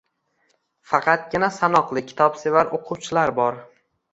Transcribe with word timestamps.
Faqatgina 0.93 1.51
sanoqli 1.57 2.05
kitobsevar 2.09 2.75
oʻquvchilar 2.79 3.37
bor. 3.43 3.63